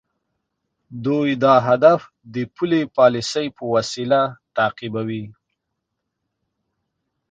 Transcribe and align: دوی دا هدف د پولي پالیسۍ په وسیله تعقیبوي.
دوی 1.05 1.29
دا 1.43 1.55
هدف 1.67 1.99
د 2.33 2.35
پولي 2.55 2.81
پالیسۍ 2.95 3.45
په 3.57 3.63
وسیله 3.73 4.21
تعقیبوي. 4.57 5.25